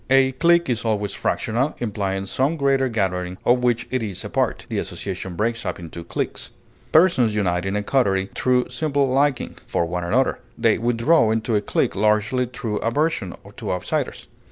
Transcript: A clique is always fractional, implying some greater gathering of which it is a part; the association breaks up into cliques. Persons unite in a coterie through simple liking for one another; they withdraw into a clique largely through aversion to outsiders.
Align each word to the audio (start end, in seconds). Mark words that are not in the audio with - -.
A 0.09 0.31
clique 0.31 0.67
is 0.67 0.83
always 0.83 1.13
fractional, 1.13 1.75
implying 1.77 2.25
some 2.25 2.57
greater 2.57 2.89
gathering 2.89 3.37
of 3.45 3.63
which 3.63 3.87
it 3.91 4.01
is 4.01 4.25
a 4.25 4.31
part; 4.31 4.65
the 4.67 4.79
association 4.79 5.35
breaks 5.35 5.63
up 5.63 5.77
into 5.77 6.03
cliques. 6.03 6.49
Persons 6.91 7.35
unite 7.35 7.67
in 7.67 7.75
a 7.75 7.83
coterie 7.83 8.31
through 8.33 8.69
simple 8.69 9.07
liking 9.07 9.57
for 9.67 9.85
one 9.85 10.03
another; 10.03 10.39
they 10.57 10.79
withdraw 10.79 11.29
into 11.29 11.53
a 11.53 11.61
clique 11.61 11.95
largely 11.95 12.47
through 12.51 12.77
aversion 12.79 13.35
to 13.57 13.71
outsiders. 13.71 14.27